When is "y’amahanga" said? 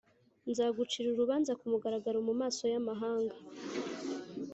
2.73-3.35